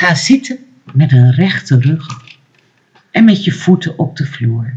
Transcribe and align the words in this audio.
Ga 0.00 0.14
zitten 0.14 0.58
met 0.92 1.12
een 1.12 1.32
rechte 1.32 1.80
rug 1.80 2.38
en 3.10 3.24
met 3.24 3.44
je 3.44 3.52
voeten 3.52 3.98
op 3.98 4.16
de 4.16 4.26
vloer. 4.26 4.76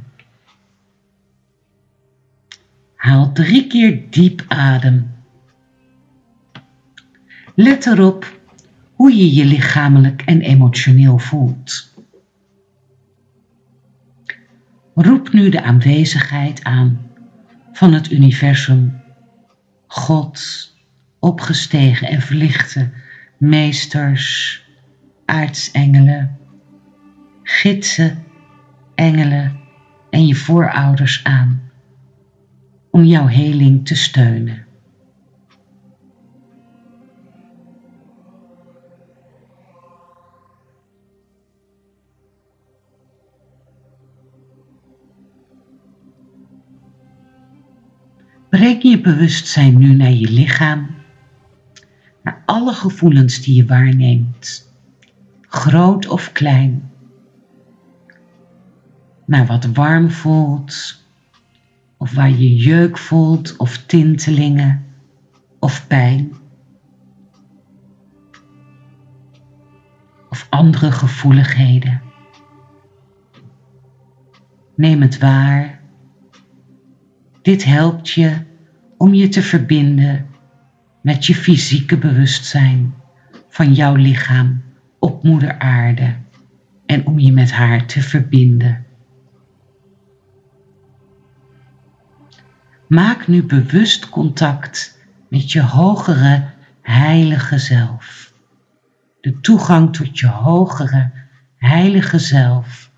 Haal 2.95 3.31
drie 3.31 3.67
keer 3.67 4.01
diep 4.09 4.45
adem. 4.47 5.11
Let 7.55 7.85
erop 7.85 8.39
hoe 8.93 9.15
je 9.15 9.33
je 9.33 9.45
lichamelijk 9.45 10.21
en 10.21 10.41
emotioneel 10.41 11.17
voelt. 11.17 11.93
Roep 14.93 15.33
nu 15.33 15.49
de 15.49 15.63
aanwezigheid 15.63 16.63
aan 16.63 17.09
van 17.71 17.93
het 17.93 18.11
universum, 18.11 19.01
God, 19.87 20.71
opgestegen 21.19 22.07
en 22.07 22.21
verlichte 22.21 22.89
meesters, 23.37 24.62
aartsengelen, 25.25 26.37
gidsen, 27.43 28.23
engelen 28.95 29.59
en 30.09 30.27
je 30.27 30.35
voorouders 30.35 31.23
aan 31.23 31.61
om 32.91 33.03
jouw 33.03 33.27
heling 33.27 33.87
te 33.87 33.95
steunen. 33.95 34.65
Breng 48.49 48.81
je 48.81 49.01
bewustzijn 49.01 49.77
nu 49.77 49.93
naar 49.93 50.11
je 50.11 50.31
lichaam, 50.31 50.95
naar 52.23 52.43
alle 52.45 52.73
gevoelens 52.73 53.41
die 53.41 53.55
je 53.55 53.65
waarneemt, 53.65 54.72
groot 55.63 56.07
of 56.07 56.31
klein, 56.31 56.91
naar 59.25 59.45
wat 59.45 59.65
warm 59.65 60.11
voelt, 60.11 61.03
of 61.97 62.13
waar 62.13 62.29
je 62.29 62.55
jeuk 62.55 62.97
voelt 62.97 63.57
of 63.57 63.77
tintelingen 63.77 64.85
of 65.59 65.87
pijn. 65.87 66.33
Of 70.29 70.47
andere 70.49 70.91
gevoeligheden. 70.91 72.01
Neem 74.75 75.01
het 75.01 75.17
waar. 75.17 75.81
Dit 77.41 77.63
helpt 77.63 78.09
je 78.09 78.37
om 78.97 79.13
je 79.13 79.29
te 79.29 79.41
verbinden 79.41 80.27
met 81.01 81.25
je 81.25 81.35
fysieke 81.35 81.97
bewustzijn 81.97 82.93
van 83.49 83.73
jouw 83.73 83.95
lichaam 83.95 84.71
op 85.03 85.23
moeder 85.23 85.59
aarde 85.59 86.15
en 86.85 87.05
om 87.05 87.19
je 87.19 87.31
met 87.31 87.51
haar 87.51 87.85
te 87.85 88.01
verbinden. 88.01 88.85
Maak 92.87 93.27
nu 93.27 93.43
bewust 93.43 94.09
contact 94.09 94.99
met 95.27 95.51
je 95.51 95.61
hogere 95.61 96.49
heilige 96.81 97.57
zelf. 97.57 98.33
De 99.21 99.39
toegang 99.39 99.95
tot 99.95 100.19
je 100.19 100.27
hogere 100.27 101.11
heilige 101.55 102.19
zelf 102.19 102.91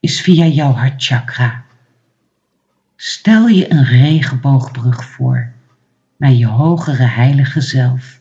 is 0.00 0.20
via 0.20 0.44
jouw 0.44 0.72
hartchakra. 0.72 1.64
Stel 2.96 3.46
je 3.46 3.72
een 3.72 3.84
regenboogbrug 3.84 5.04
voor 5.04 5.52
naar 6.16 6.32
je 6.32 6.46
hogere 6.46 7.06
heilige 7.06 7.60
zelf, 7.60 8.20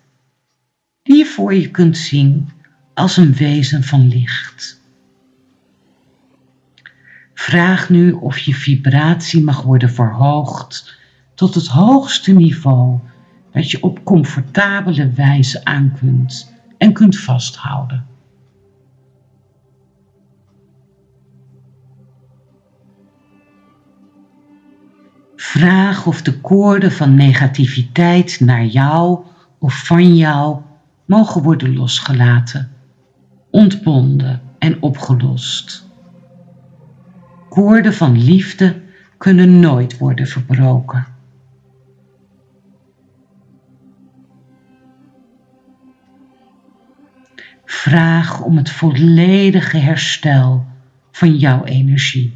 die 1.03 1.17
je 1.17 1.25
voor 1.25 1.53
je 1.53 1.71
kunt 1.71 1.97
zien 1.97 2.55
als 2.97 3.17
een 3.17 3.33
wezen 3.33 3.83
van 3.83 4.07
licht. 4.07 4.81
Vraag 7.33 7.89
nu 7.89 8.11
of 8.11 8.39
je 8.39 8.53
vibratie 8.53 9.43
mag 9.43 9.61
worden 9.61 9.89
verhoogd 9.89 10.99
tot 11.33 11.55
het 11.55 11.67
hoogste 11.67 12.31
niveau 12.31 12.99
dat 13.51 13.71
je 13.71 13.83
op 13.83 14.03
comfortabele 14.03 15.09
wijze 15.09 15.65
aan 15.65 15.93
kunt 15.99 16.53
en 16.77 16.93
kunt 16.93 17.19
vasthouden. 17.19 18.05
Vraag 25.35 26.05
of 26.05 26.21
de 26.21 26.39
koorden 26.39 26.91
van 26.91 27.15
negativiteit 27.15 28.39
naar 28.39 28.65
jou 28.65 29.25
of 29.57 29.85
van 29.85 30.15
jou 30.15 30.61
mogen 31.05 31.41
worden 31.41 31.75
losgelaten, 31.75 32.71
ontbonden 33.49 34.41
en 34.59 34.81
opgelost. 34.81 35.87
Koorden 37.49 37.93
van 37.93 38.23
liefde 38.23 38.81
kunnen 39.17 39.59
nooit 39.59 39.97
worden 39.97 40.27
verbroken. 40.27 41.07
Vraag 47.65 48.41
om 48.41 48.57
het 48.57 48.69
volledige 48.69 49.77
herstel 49.77 50.65
van 51.11 51.35
jouw 51.35 51.63
energie. 51.63 52.33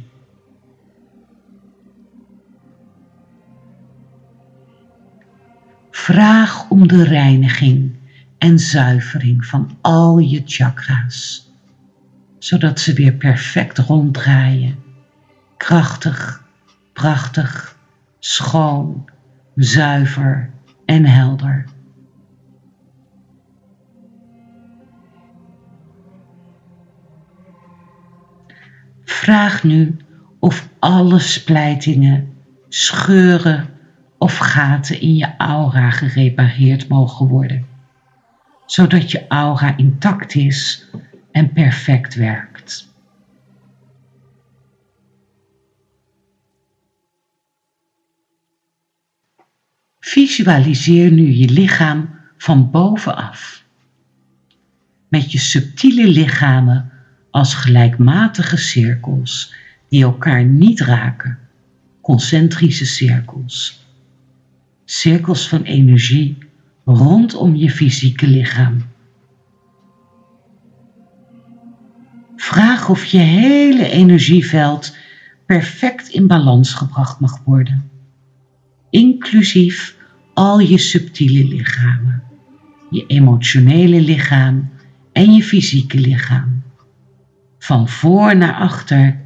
Vraag 5.90 6.70
om 6.70 6.88
de 6.88 7.04
reiniging 7.04 7.94
en 8.42 8.58
zuivering 8.58 9.46
van 9.46 9.78
al 9.80 10.18
je 10.18 10.42
chakra's, 10.44 11.50
zodat 12.38 12.80
ze 12.80 12.92
weer 12.92 13.12
perfect 13.12 13.78
ronddraaien, 13.78 14.78
krachtig, 15.56 16.44
prachtig, 16.92 17.78
schoon, 18.18 19.04
zuiver 19.54 20.50
en 20.84 21.04
helder. 21.04 21.64
Vraag 29.04 29.62
nu 29.64 29.96
of 30.38 30.68
alle 30.78 31.18
splijtingen, 31.18 32.32
scheuren 32.68 33.68
of 34.18 34.36
gaten 34.36 35.00
in 35.00 35.16
je 35.16 35.36
aura 35.36 35.90
gerepareerd 35.90 36.88
mogen 36.88 37.26
worden, 37.26 37.71
zodat 38.66 39.10
je 39.10 39.26
aura 39.28 39.76
intact 39.76 40.34
is 40.34 40.88
en 41.30 41.52
perfect 41.52 42.14
werkt. 42.14 42.90
Visualiseer 50.00 51.10
nu 51.12 51.32
je 51.32 51.48
lichaam 51.48 52.10
van 52.36 52.70
bovenaf. 52.70 53.64
Met 55.08 55.32
je 55.32 55.38
subtiele 55.38 56.08
lichamen 56.08 56.92
als 57.30 57.54
gelijkmatige 57.54 58.56
cirkels 58.56 59.54
die 59.88 60.02
elkaar 60.02 60.44
niet 60.44 60.80
raken, 60.80 61.38
concentrische 62.00 62.86
cirkels. 62.86 63.86
Cirkels 64.84 65.48
van 65.48 65.62
energie 65.62 66.38
rondom 66.84 67.54
je 67.56 67.70
fysieke 67.70 68.26
lichaam. 68.26 68.82
Vraag 72.36 72.88
of 72.88 73.04
je 73.04 73.18
hele 73.18 73.88
energieveld 73.88 74.96
perfect 75.46 76.08
in 76.08 76.26
balans 76.26 76.74
gebracht 76.74 77.20
mag 77.20 77.40
worden, 77.44 77.90
inclusief 78.90 79.96
al 80.34 80.58
je 80.58 80.78
subtiele 80.78 81.48
lichamen, 81.48 82.22
je 82.90 83.06
emotionele 83.06 84.00
lichaam 84.00 84.70
en 85.12 85.32
je 85.32 85.42
fysieke 85.42 85.98
lichaam 85.98 86.62
van 87.62 87.88
voor 87.88 88.36
naar 88.36 88.54
achter, 88.54 89.20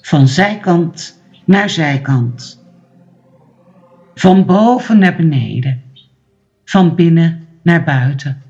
van 0.00 0.28
zijkant 0.28 1.22
naar 1.44 1.70
zijkant, 1.70 2.64
van 4.14 4.46
boven 4.46 4.98
naar 4.98 5.16
beneden, 5.16 5.82
van 6.64 6.94
binnen 6.94 7.46
naar 7.62 7.84
buiten. 7.84 8.42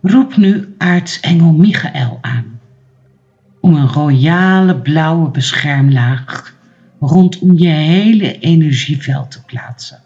Roep 0.00 0.36
nu 0.36 0.74
aartsengel 0.78 1.52
Michael 1.52 2.18
aan 2.20 2.60
om 3.60 3.74
een 3.74 3.88
royale 3.88 4.80
blauwe 4.80 5.30
beschermlaag 5.30 6.56
rondom 7.00 7.58
je 7.58 7.68
hele 7.68 8.38
energieveld 8.38 9.30
te 9.30 9.44
plaatsen. 9.44 10.02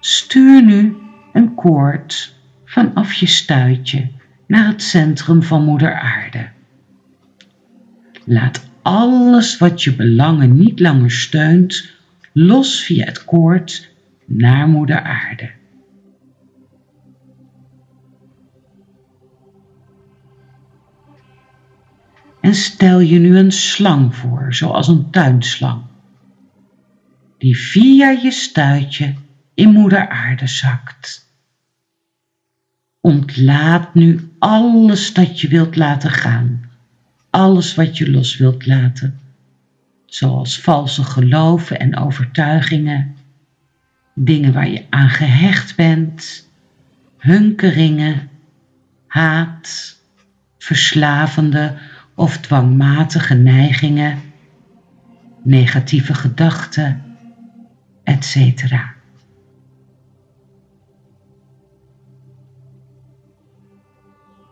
Stuur 0.00 0.62
nu 0.62 1.03
koord 1.64 2.34
vanaf 2.64 3.12
je 3.12 3.26
stuitje 3.26 4.08
naar 4.46 4.66
het 4.66 4.82
centrum 4.82 5.42
van 5.42 5.64
Moeder 5.64 5.94
Aarde. 5.94 6.48
Laat 8.24 8.70
alles 8.82 9.58
wat 9.58 9.82
je 9.82 9.94
belangen 9.94 10.56
niet 10.56 10.80
langer 10.80 11.10
steunt 11.10 11.90
los 12.32 12.84
via 12.84 13.04
het 13.04 13.24
koord 13.24 13.90
naar 14.24 14.68
Moeder 14.68 15.02
Aarde. 15.02 15.50
En 22.40 22.54
stel 22.54 23.00
je 23.00 23.18
nu 23.18 23.38
een 23.38 23.52
slang 23.52 24.14
voor, 24.14 24.54
zoals 24.54 24.88
een 24.88 25.10
tuinslang, 25.10 25.82
die 27.38 27.56
via 27.58 28.10
je 28.10 28.30
stuitje 28.30 29.14
in 29.54 29.70
Moeder 29.70 30.08
Aarde 30.08 30.46
zakt. 30.46 31.32
Ontlaat 33.04 33.94
nu 33.94 34.30
alles 34.38 35.12
dat 35.12 35.40
je 35.40 35.48
wilt 35.48 35.76
laten 35.76 36.10
gaan, 36.10 36.70
alles 37.30 37.74
wat 37.74 37.98
je 37.98 38.10
los 38.10 38.36
wilt 38.36 38.66
laten, 38.66 39.18
zoals 40.06 40.60
valse 40.60 41.04
geloven 41.04 41.78
en 41.78 41.96
overtuigingen, 41.96 43.16
dingen 44.14 44.52
waar 44.52 44.68
je 44.68 44.84
aan 44.90 45.08
gehecht 45.08 45.76
bent, 45.76 46.48
hunkeringen, 47.18 48.28
haat, 49.06 49.96
verslavende 50.58 51.78
of 52.14 52.38
dwangmatige 52.38 53.34
neigingen, 53.34 54.18
negatieve 55.42 56.14
gedachten, 56.14 57.02
etc. 58.04 58.93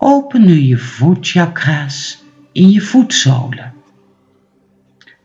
Open 0.04 0.44
nu 0.44 0.58
je 0.58 0.78
voetchakra's 0.78 2.22
in 2.52 2.70
je 2.70 2.80
voetzolen. 2.80 3.72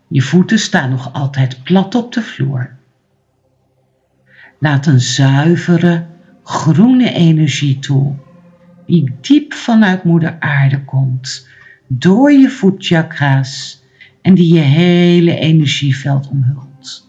Je 0.07 0.21
voeten 0.21 0.59
staan 0.59 0.89
nog 0.89 1.13
altijd 1.13 1.63
plat 1.63 1.95
op 1.95 2.13
de 2.13 2.21
vloer. 2.21 2.75
Laat 4.59 4.85
een 4.85 4.99
zuivere, 4.99 6.05
groene 6.43 7.11
energie 7.13 7.79
toe, 7.79 8.15
die 8.85 9.13
diep 9.21 9.53
vanuit 9.53 10.03
moeder 10.03 10.39
aarde 10.39 10.83
komt, 10.83 11.47
door 11.87 12.31
je 12.31 12.49
voetchakra's 12.49 13.83
en 14.21 14.33
die 14.33 14.53
je 14.53 14.59
hele 14.59 15.39
energieveld 15.39 16.29
omhult. 16.29 17.07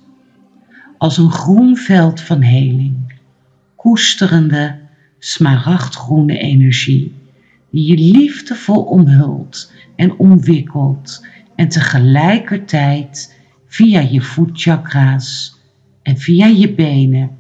Als 0.99 1.19
een 1.19 1.31
groen 1.31 1.76
veld 1.76 2.21
van 2.21 2.43
heling, 2.43 3.12
koesterende, 3.76 4.79
smaragdgroene 5.19 6.38
energie, 6.38 7.17
die 7.70 7.87
je 7.87 8.19
liefdevol 8.19 8.82
omhult 8.82 9.73
en 9.97 10.19
omwikkelt 10.19 11.26
en 11.55 11.69
tegelijkertijd 11.69 13.37
via 13.67 14.00
je 14.00 14.20
voetchakra's 14.20 15.61
en 16.03 16.17
via 16.17 16.47
je 16.47 16.75
benen 16.75 17.31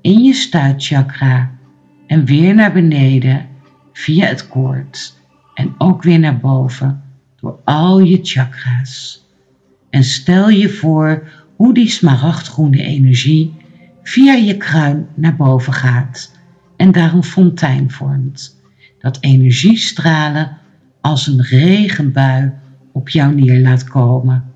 in 0.00 0.22
je 0.22 0.34
stuitchakra 0.34 1.50
en 2.06 2.24
weer 2.24 2.54
naar 2.54 2.72
beneden 2.72 3.46
via 3.92 4.26
het 4.26 4.48
koord 4.48 5.18
en 5.54 5.74
ook 5.78 6.02
weer 6.02 6.18
naar 6.18 6.38
boven 6.38 7.02
door 7.40 7.58
al 7.64 8.00
je 8.00 8.18
chakra's. 8.22 9.24
En 9.90 10.04
stel 10.04 10.48
je 10.48 10.68
voor 10.68 11.28
hoe 11.56 11.74
die 11.74 11.88
smaragdgroene 11.88 12.82
energie 12.82 13.54
via 14.02 14.32
je 14.32 14.56
kruin 14.56 15.06
naar 15.14 15.36
boven 15.36 15.72
gaat 15.72 16.38
en 16.76 16.92
daar 16.92 17.14
een 17.14 17.24
fontein 17.24 17.90
vormt, 17.90 18.59
dat 19.00 19.18
energiestralen 19.20 20.58
als 21.00 21.26
een 21.26 21.42
regenbui 21.42 22.52
op 22.92 23.08
jou 23.08 23.34
neer 23.34 23.60
laat 23.60 23.84
komen. 23.84 24.52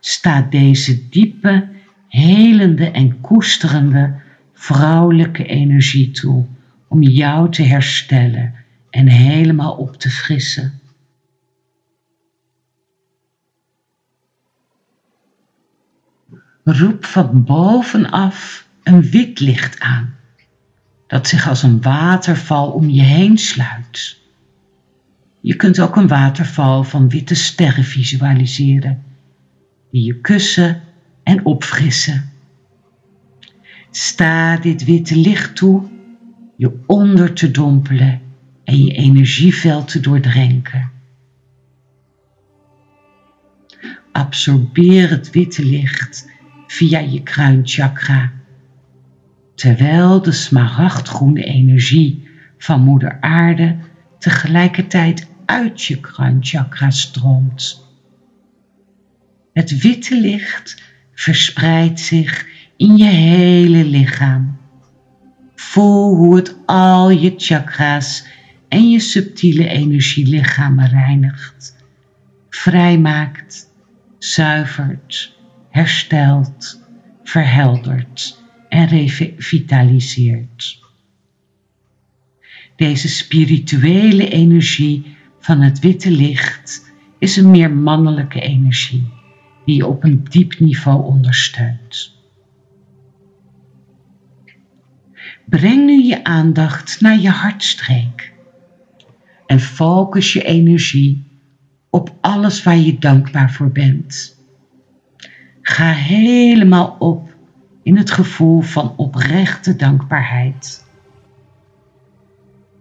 Staat 0.00 0.50
deze 0.50 1.08
diepe, 1.08 1.68
helende 2.08 2.90
en 2.90 3.20
koesterende 3.20 4.14
vrouwelijke 4.52 5.46
energie 5.46 6.10
toe 6.10 6.44
om 6.88 7.02
jou 7.02 7.50
te 7.50 7.62
herstellen 7.62 8.54
en 8.90 9.06
helemaal 9.08 9.72
op 9.72 9.96
te 9.96 10.10
frissen. 10.10 10.80
Roep 16.64 17.04
van 17.04 17.44
bovenaf 17.44 18.68
een 18.82 19.02
wit 19.02 19.40
licht 19.40 19.80
aan, 19.80 20.14
dat 21.06 21.28
zich 21.28 21.48
als 21.48 21.62
een 21.62 21.82
waterval 21.82 22.70
om 22.70 22.88
je 22.90 23.02
heen 23.02 23.38
sluit. 23.38 24.18
Je 25.40 25.56
kunt 25.56 25.80
ook 25.80 25.96
een 25.96 26.08
waterval 26.08 26.84
van 26.84 27.08
witte 27.08 27.34
sterren 27.34 27.84
visualiseren, 27.84 29.02
die 29.90 30.04
je 30.04 30.20
kussen 30.20 30.82
en 31.22 31.44
opfrissen. 31.44 32.32
Sta 33.90 34.56
dit 34.56 34.84
witte 34.84 35.16
licht 35.16 35.56
toe 35.56 35.82
je 36.56 36.82
onder 36.86 37.32
te 37.32 37.50
dompelen 37.50 38.20
en 38.64 38.84
je 38.84 38.92
energieveld 38.92 39.88
te 39.88 40.00
doordrenken. 40.00 40.90
Absorbeer 44.12 45.10
het 45.10 45.30
witte 45.30 45.64
licht 45.64 46.30
via 46.66 46.98
je 46.98 47.22
kruinchakra, 47.22 48.32
terwijl 49.54 50.22
de 50.22 50.32
smaragdgroene 50.32 51.44
energie 51.44 52.28
van 52.58 52.80
Moeder 52.80 53.20
Aarde 53.20 53.76
tegelijkertijd 54.18 55.28
uit 55.44 55.82
je 55.82 56.00
kruinchakra 56.00 56.90
stroomt. 56.90 57.88
Het 59.52 59.80
witte 59.80 60.20
licht 60.20 60.82
verspreidt 61.14 62.00
zich 62.00 62.46
in 62.76 62.96
je 62.96 63.04
hele 63.04 63.84
lichaam. 63.84 64.56
Voel 65.54 66.14
hoe 66.14 66.36
het 66.36 66.56
al 66.66 67.10
je 67.10 67.34
chakra's 67.36 68.26
en 68.68 68.90
je 68.90 69.00
subtiele 69.00 69.68
energielichamen 69.68 70.88
reinigt, 70.88 71.76
vrijmaakt, 72.50 73.70
zuivert, 74.18 75.36
herstelt, 75.70 76.80
verheldert 77.22 78.42
en 78.74 78.86
revitaliseert. 78.86 80.82
Deze 82.76 83.08
spirituele 83.08 84.28
energie 84.28 85.16
van 85.38 85.60
het 85.60 85.78
witte 85.78 86.10
licht 86.10 86.92
is 87.18 87.36
een 87.36 87.50
meer 87.50 87.70
mannelijke 87.70 88.40
energie 88.40 89.12
die 89.64 89.76
je 89.76 89.86
op 89.86 90.04
een 90.04 90.24
diep 90.30 90.58
niveau 90.58 91.04
ondersteunt. 91.04 92.16
Breng 95.44 95.86
nu 95.86 96.02
je 96.02 96.24
aandacht 96.24 97.00
naar 97.00 97.18
je 97.18 97.30
hartstreek 97.30 98.32
en 99.46 99.60
focus 99.60 100.32
je 100.32 100.42
energie 100.42 101.22
op 101.90 102.14
alles 102.20 102.62
waar 102.62 102.78
je 102.78 102.98
dankbaar 102.98 103.52
voor 103.52 103.70
bent. 103.70 104.38
Ga 105.62 105.92
helemaal 105.92 106.96
op 106.98 107.33
in 107.84 107.96
het 107.96 108.10
gevoel 108.10 108.60
van 108.60 108.96
oprechte 108.96 109.76
dankbaarheid. 109.76 110.84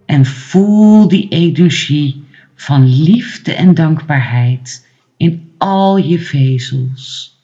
En 0.06 0.26
voel 0.26 1.08
die 1.08 1.28
energie 1.28 2.24
van 2.56 2.86
liefde 2.88 3.54
en 3.54 3.74
dankbaarheid 3.74 4.88
in 5.18 5.52
al 5.58 5.98
je 5.98 6.20
vezels. 6.20 7.38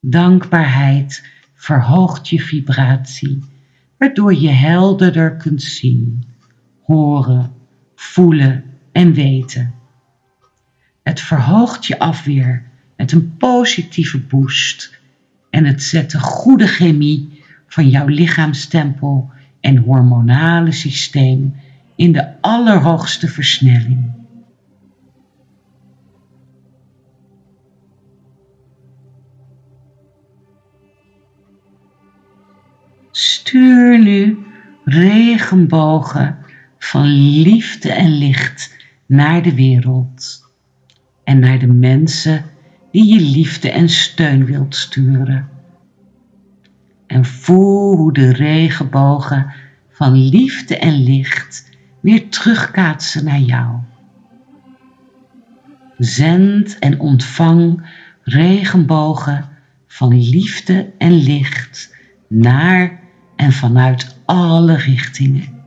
Dankbaarheid 0.00 1.26
verhoogt 1.54 2.28
je 2.28 2.40
vibratie, 2.40 3.38
waardoor 3.98 4.34
je 4.34 4.48
helderder 4.48 5.36
kunt 5.36 5.62
zien, 5.62 6.24
horen, 6.82 7.52
voelen 7.94 8.64
en 8.92 9.12
weten. 9.12 9.74
Het 11.02 11.20
verhoogt 11.20 11.86
je 11.86 11.98
afweer 11.98 12.64
met 12.96 13.12
een 13.12 13.36
positieve 13.36 14.18
boost 14.18 15.02
en 15.54 15.64
het 15.64 15.82
zet 15.82 16.10
de 16.10 16.18
goede 16.18 16.66
chemie 16.66 17.42
van 17.66 17.88
jouw 17.88 18.06
lichaamstempel 18.06 19.30
en 19.60 19.76
hormonale 19.76 20.72
systeem 20.72 21.54
in 21.96 22.12
de 22.12 22.40
allerhoogste 22.40 23.28
versnelling. 23.28 24.12
Stuur 33.10 33.98
nu 33.98 34.38
regenbogen 34.84 36.38
van 36.78 37.06
liefde 37.42 37.92
en 37.92 38.10
licht 38.10 38.76
naar 39.06 39.42
de 39.42 39.54
wereld 39.54 40.44
en 41.24 41.38
naar 41.38 41.58
de 41.58 41.66
mensen 41.66 42.44
die 42.94 43.04
je 43.04 43.20
liefde 43.20 43.70
en 43.70 43.88
steun 43.88 44.44
wilt 44.44 44.74
sturen. 44.74 45.48
En 47.06 47.24
voel 47.24 47.96
hoe 47.96 48.12
de 48.12 48.32
regenbogen 48.32 49.52
van 49.90 50.12
liefde 50.12 50.78
en 50.78 51.02
licht 51.02 51.70
weer 52.00 52.28
terugkaatsen 52.28 53.24
naar 53.24 53.38
jou. 53.38 53.76
Zend 55.98 56.78
en 56.78 57.00
ontvang 57.00 57.86
regenbogen 58.22 59.48
van 59.86 60.18
liefde 60.18 60.92
en 60.98 61.12
licht 61.12 61.96
naar 62.28 63.00
en 63.36 63.52
vanuit 63.52 64.18
alle 64.24 64.76
richtingen. 64.76 65.62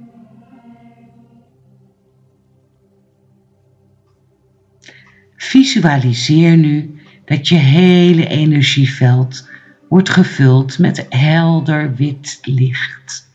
Visualiseer 5.35 6.57
nu 6.57 6.96
dat 7.27 7.47
je 7.47 7.55
hele 7.55 8.27
energieveld 8.27 9.49
wordt 9.89 10.09
gevuld 10.09 10.79
met 10.79 11.05
helder 11.09 11.95
wit 11.95 12.39
licht. 12.41 13.29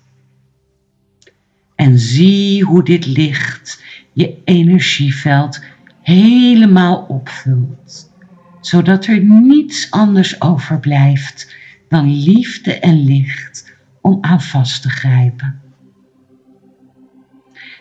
En 1.74 1.98
zie 1.98 2.64
hoe 2.64 2.84
dit 2.84 3.06
licht 3.06 3.82
je 4.12 4.38
energieveld 4.44 5.64
helemaal 6.02 6.96
opvult, 6.96 8.10
zodat 8.60 9.06
er 9.06 9.24
niets 9.24 9.90
anders 9.90 10.40
overblijft 10.40 11.54
dan 11.88 12.22
liefde 12.22 12.78
en 12.78 13.04
licht 13.04 13.72
om 14.00 14.18
aan 14.20 14.42
vast 14.42 14.82
te 14.82 14.90
grijpen. 14.90 15.60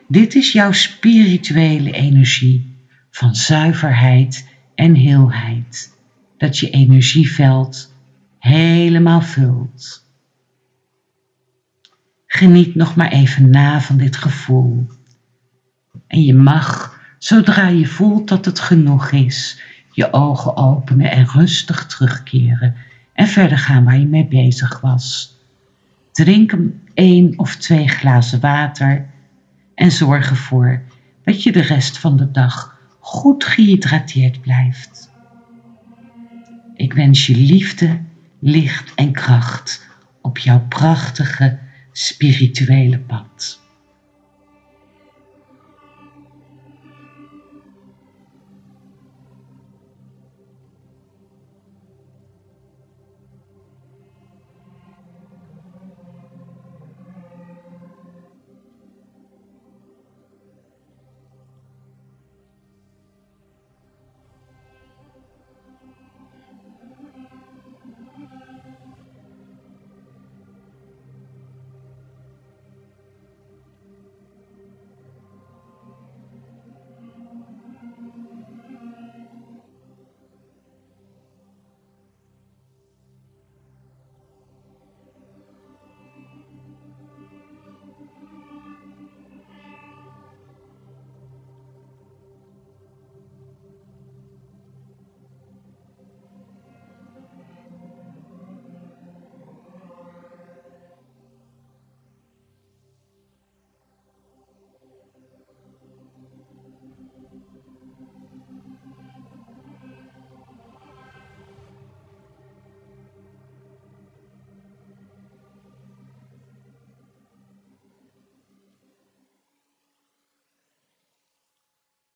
Dit 0.07 0.35
is 0.35 0.51
jouw 0.51 0.71
spirituele 0.71 1.91
energie 1.91 2.75
van 3.11 3.35
zuiverheid 3.35 4.47
en 4.75 4.95
heelheid, 4.95 5.99
dat 6.41 6.57
je 6.57 6.69
energieveld 6.69 7.93
helemaal 8.39 9.21
vult. 9.21 10.05
Geniet 12.27 12.75
nog 12.75 12.95
maar 12.95 13.11
even 13.11 13.49
na 13.49 13.81
van 13.81 13.97
dit 13.97 14.15
gevoel. 14.15 14.87
En 16.07 16.23
je 16.23 16.33
mag, 16.33 16.99
zodra 17.17 17.67
je 17.67 17.87
voelt 17.87 18.27
dat 18.27 18.45
het 18.45 18.59
genoeg 18.59 19.11
is, 19.11 19.61
je 19.91 20.13
ogen 20.13 20.57
openen 20.57 21.11
en 21.11 21.25
rustig 21.25 21.85
terugkeren 21.85 22.75
en 23.13 23.27
verder 23.27 23.57
gaan 23.57 23.83
waar 23.83 23.99
je 23.99 24.07
mee 24.07 24.27
bezig 24.27 24.79
was. 24.79 25.35
Drink 26.11 26.55
een 26.93 27.33
of 27.37 27.55
twee 27.55 27.87
glazen 27.87 28.39
water 28.39 29.09
en 29.75 29.91
zorg 29.91 30.29
ervoor 30.29 30.81
dat 31.23 31.43
je 31.43 31.51
de 31.51 31.61
rest 31.61 31.97
van 31.97 32.17
de 32.17 32.31
dag 32.31 32.79
goed 32.99 33.43
gehydrateerd 33.43 34.41
blijft. 34.41 35.10
Ik 36.81 36.93
wens 36.93 37.27
je 37.27 37.35
liefde, 37.35 37.99
licht 38.39 38.93
en 38.95 39.11
kracht 39.11 39.87
op 40.21 40.37
jouw 40.37 40.65
prachtige 40.67 41.59
spirituele 41.91 42.99
pad. 42.99 43.60